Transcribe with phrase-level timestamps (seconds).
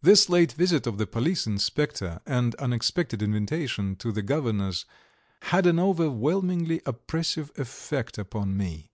[0.00, 4.86] This late visit of the police inspector and unexpected invitation to the Governor's
[5.42, 8.90] had an overwhelmingly oppressive effect upon me.